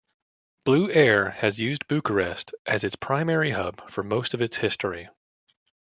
Blue 0.65 0.89
Air 0.89 1.29
has 1.29 1.59
used 1.59 1.87
Bucharest 1.87 2.55
as 2.65 2.83
its 2.83 2.95
primary 2.95 3.51
hub 3.51 3.87
for 3.91 4.01
most 4.01 4.33
of 4.33 4.41
its 4.41 4.57
history. 4.57 5.07